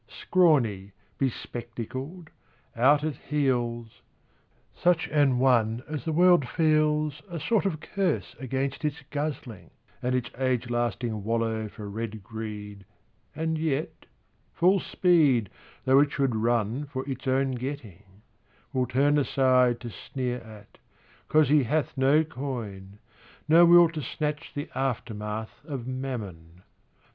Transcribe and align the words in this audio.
Scrawny, 0.09 0.93
be 1.19 1.29
spectacled, 1.29 2.31
out 2.75 3.03
at 3.03 3.17
heels, 3.17 4.01
Such 4.73 5.07
an 5.09 5.37
one 5.37 5.83
as 5.87 6.03
the 6.05 6.11
world 6.11 6.47
feels 6.49 7.21
A 7.29 7.39
sort 7.39 7.67
of 7.67 7.79
curse 7.81 8.35
against 8.39 8.83
its 8.83 9.03
guzzling 9.11 9.69
And 10.01 10.15
its 10.15 10.31
age 10.39 10.71
lasting 10.71 11.23
wallow 11.23 11.67
for 11.69 11.87
red 11.87 12.23
greed 12.23 12.83
And 13.35 13.59
yet; 13.59 14.07
full 14.55 14.79
speed 14.79 15.51
Though 15.85 15.99
it 15.99 16.11
should 16.13 16.35
run 16.35 16.87
for 16.87 17.07
its 17.07 17.27
own 17.27 17.51
getting, 17.51 18.23
Will 18.73 18.87
turn 18.87 19.19
aside 19.19 19.79
to 19.81 19.91
sneer 19.91 20.39
at 20.39 20.79
'Cause 21.29 21.49
he 21.49 21.61
hath 21.61 21.95
No 21.95 22.23
coin, 22.23 22.97
no 23.47 23.65
will 23.67 23.87
to 23.89 24.01
snatch 24.01 24.51
the 24.55 24.67
aftermath 24.73 25.63
Of 25.63 25.85
Mammon. 25.85 26.63